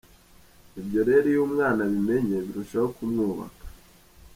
[0.79, 3.63] Ibyo rero iyo umwana abimenye birushasho kumwubaka.